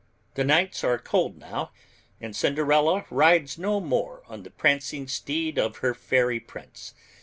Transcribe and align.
The 0.33 0.43
nights 0.43 0.83
are 0.83 0.97
cold 0.97 1.37
now, 1.37 1.69
and 2.19 2.35
Cinderella 2.35 3.05
rides 3.11 3.59
no 3.59 3.79
more 3.79 4.23
on 4.25 4.41
the 4.41 4.49
prancing 4.49 5.07
steed 5.07 5.59
of 5.59 5.77
her 5.85 5.93
fairy 5.93 6.39
prince. 6.39 6.95